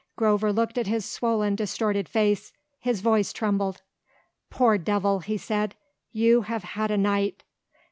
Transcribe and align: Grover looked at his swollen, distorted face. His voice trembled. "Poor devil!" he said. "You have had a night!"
Grover 0.15 0.51
looked 0.51 0.79
at 0.79 0.87
his 0.87 1.05
swollen, 1.05 1.55
distorted 1.55 2.09
face. 2.09 2.51
His 2.79 3.01
voice 3.01 3.31
trembled. 3.31 3.83
"Poor 4.49 4.79
devil!" 4.79 5.19
he 5.19 5.37
said. 5.37 5.75
"You 6.11 6.41
have 6.41 6.63
had 6.63 6.89
a 6.89 6.97
night!" 6.97 7.43